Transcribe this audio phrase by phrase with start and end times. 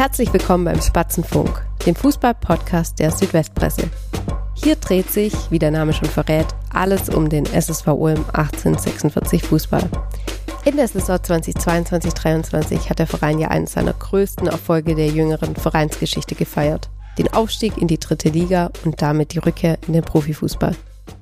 [0.00, 3.90] Herzlich willkommen beim Spatzenfunk, dem Fußball-Podcast der Südwestpresse.
[4.54, 9.86] Hier dreht sich, wie der Name schon verrät, alles um den SSV Ulm 1846 Fußball.
[10.64, 16.34] In der Saison 2022-23 hat der Verein ja einen seiner größten Erfolge der jüngeren Vereinsgeschichte
[16.34, 16.88] gefeiert.
[17.18, 20.76] Den Aufstieg in die dritte Liga und damit die Rückkehr in den Profifußball.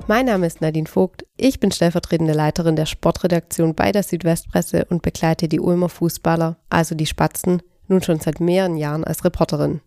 [0.06, 1.26] Mein Name ist Nadine Vogt.
[1.36, 6.94] Ich bin stellvertretende Leiterin der Sportredaktion bei der Südwestpresse und begleite die Ulmer Fußballer, also
[6.94, 9.80] die Spatzen, nun schon seit mehreren Jahren als Reporterin.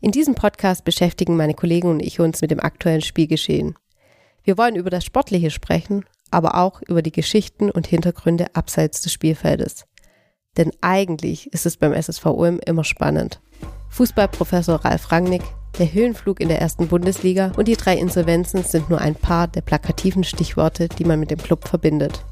[0.00, 3.74] In diesem Podcast beschäftigen meine Kollegen und ich uns mit dem aktuellen Spielgeschehen.
[4.44, 9.12] Wir wollen über das Sportliche sprechen, aber auch über die Geschichten und Hintergründe abseits des
[9.12, 9.86] Spielfeldes.
[10.56, 13.40] Denn eigentlich ist es beim SSV Ulm immer spannend.
[13.90, 15.42] Fußballprofessor Ralf Rangnick,
[15.78, 19.60] der Höhenflug in der ersten Bundesliga und die drei Insolvenzen sind nur ein paar der
[19.60, 22.24] plakativen Stichworte, die man mit dem Club verbindet.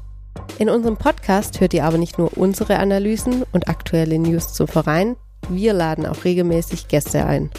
[0.59, 5.15] In unserem Podcast hört ihr aber nicht nur unsere Analysen und aktuelle News zum Verein,
[5.49, 7.51] wir laden auch regelmäßig Gäste ein.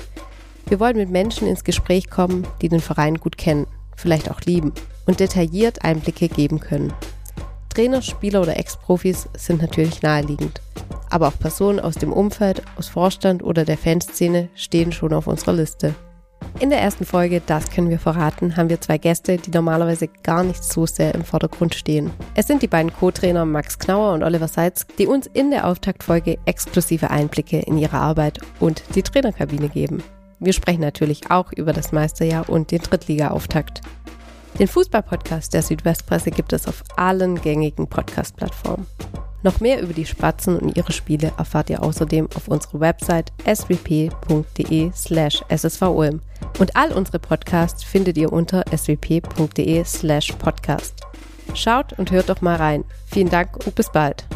[0.66, 4.72] Wir wollen mit Menschen ins Gespräch kommen, die den Verein gut kennen, vielleicht auch lieben
[5.06, 6.92] und detailliert Einblicke geben können.
[7.68, 10.60] Trainer, Spieler oder Ex-Profis sind natürlich naheliegend.
[11.08, 15.52] Aber auch Personen aus dem Umfeld, aus Vorstand oder der Fanszene stehen schon auf unserer
[15.52, 15.94] Liste.
[16.60, 20.42] In der ersten Folge, das können wir verraten, haben wir zwei Gäste, die normalerweise gar
[20.42, 22.10] nicht so sehr im Vordergrund stehen.
[22.34, 26.36] Es sind die beiden Co-Trainer Max Knauer und Oliver Seitz, die uns in der Auftaktfolge
[26.46, 30.02] exklusive Einblicke in ihre Arbeit und die Trainerkabine geben.
[30.40, 33.80] Wir sprechen natürlich auch über das Meisterjahr und den Drittliga-Auftakt.
[34.58, 38.88] Den Fußball-Podcast der Südwestpresse gibt es auf allen gängigen Podcast-Plattformen.
[39.42, 44.90] Noch mehr über die Spatzen und ihre Spiele erfahrt ihr außerdem auf unserer Website swp.de
[44.94, 46.20] slash ssvulm.
[46.58, 51.02] Und all unsere Podcasts findet ihr unter swp.de slash podcast.
[51.54, 52.84] Schaut und hört doch mal rein.
[53.06, 54.26] Vielen Dank und bis bald.